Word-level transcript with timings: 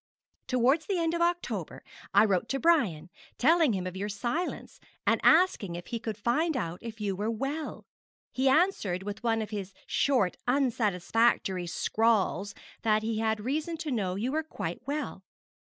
'Towards 0.47 0.87
the 0.87 0.97
end 0.97 1.13
of 1.13 1.21
October 1.21 1.83
I 2.11 2.25
wrote 2.25 2.49
to 2.49 2.59
Brian, 2.59 3.11
telling 3.37 3.73
him 3.73 3.85
of 3.85 3.95
your 3.95 4.09
silence, 4.09 4.79
and 5.05 5.21
asking 5.23 5.75
if 5.75 5.85
he 5.85 5.99
could 5.99 6.17
find 6.17 6.57
out 6.57 6.79
if 6.81 6.99
you 6.99 7.15
were 7.15 7.29
well. 7.29 7.85
He 8.31 8.49
answered 8.49 9.03
with 9.03 9.21
one 9.21 9.43
of 9.43 9.51
his 9.51 9.75
short, 9.85 10.37
unsatisfactory 10.47 11.67
scrawls 11.67 12.55
that 12.81 13.03
he 13.03 13.19
had 13.19 13.41
reason 13.41 13.77
to 13.77 13.91
know 13.91 14.15
you 14.15 14.31
were 14.31 14.41
quite 14.41 14.81
well. 14.87 15.23